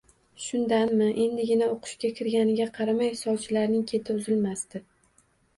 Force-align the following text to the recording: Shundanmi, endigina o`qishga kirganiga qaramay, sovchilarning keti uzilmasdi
Shundanmi, 0.43 1.09
endigina 1.25 1.67
o`qishga 1.75 2.11
kirganiga 2.21 2.67
qaramay, 2.79 3.13
sovchilarning 3.21 3.87
keti 3.93 4.17
uzilmasdi 4.23 4.87